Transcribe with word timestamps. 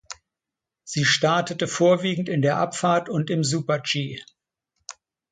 Sie 0.83 1.05
startete 1.05 1.67
vorwiegend 1.67 2.27
in 2.27 2.41
der 2.41 2.57
Abfahrt 2.57 3.07
und 3.07 3.29
im 3.29 3.43
Super-G. 3.43 4.19